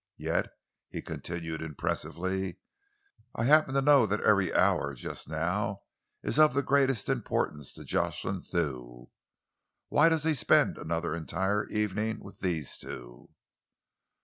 Yet," 0.17 0.47
he 0.89 1.03
continued 1.03 1.61
impressively, 1.61 2.57
"I 3.35 3.43
happen 3.43 3.75
to 3.75 3.83
know 3.83 4.07
that 4.07 4.21
every 4.21 4.51
hour 4.51 4.95
just 4.95 5.29
now 5.29 5.77
is 6.23 6.39
of 6.39 6.55
the 6.55 6.63
greatest 6.63 7.07
importance 7.07 7.71
to 7.73 7.83
Jocelyn 7.83 8.41
Thew. 8.41 9.11
Why 9.89 10.09
does 10.09 10.23
he 10.23 10.33
spend 10.33 10.79
another 10.79 11.15
entire 11.15 11.67
evening 11.67 12.19
with 12.23 12.39
these 12.39 12.79
two?" 12.79 13.29